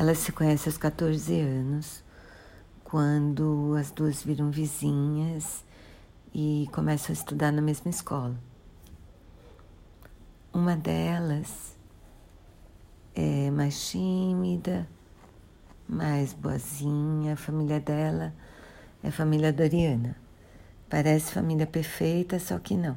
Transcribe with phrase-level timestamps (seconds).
[0.00, 2.02] Elas se conhecem aos 14 anos,
[2.82, 5.62] quando as duas viram vizinhas
[6.32, 8.34] e começam a estudar na mesma escola.
[10.54, 11.76] Uma delas
[13.14, 14.88] é mais tímida,
[15.86, 18.32] mais boazinha, a família dela
[19.02, 20.16] é família Doriana.
[20.88, 22.96] Parece família perfeita, só que não.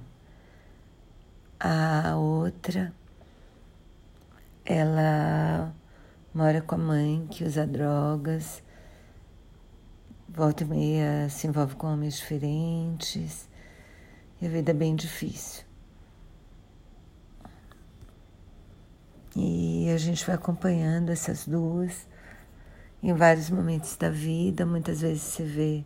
[1.59, 2.93] A outra,
[4.63, 5.75] ela
[6.33, 8.63] mora com a mãe que usa drogas,
[10.27, 13.47] volta e meia se envolve com homens diferentes,
[14.41, 15.63] e a vida é bem difícil.
[19.35, 22.07] E a gente vai acompanhando essas duas
[23.01, 25.85] em vários momentos da vida, muitas vezes você vê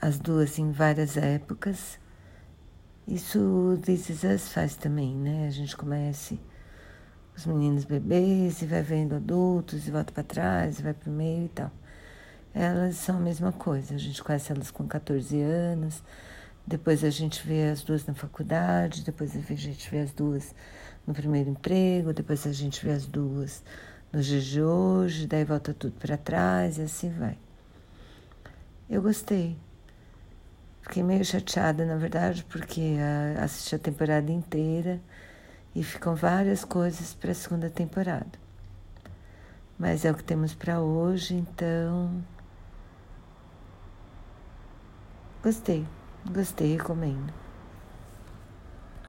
[0.00, 1.98] as duas em várias épocas.
[3.06, 5.46] Isso This Is Us faz também, né?
[5.46, 6.40] A gente conhece
[7.36, 11.12] os meninos bebês e vai vendo adultos e volta para trás e vai para o
[11.12, 11.70] meio e tal.
[12.54, 16.02] Elas são a mesma coisa, a gente conhece elas com 14 anos,
[16.66, 20.54] depois a gente vê as duas na faculdade, depois a gente vê as duas
[21.06, 23.62] no primeiro emprego, depois a gente vê as duas
[24.12, 27.38] nos dias de hoje, daí volta tudo para trás e assim vai.
[28.88, 29.56] Eu gostei.
[30.82, 32.96] Fiquei meio chateada, na verdade, porque
[33.42, 35.00] assisti a temporada inteira
[35.74, 38.40] e ficam várias coisas para a segunda temporada.
[39.78, 42.22] Mas é o que temos para hoje, então.
[45.42, 45.86] Gostei,
[46.30, 47.41] gostei, recomendo.